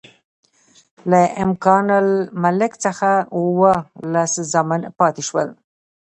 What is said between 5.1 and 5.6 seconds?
شول.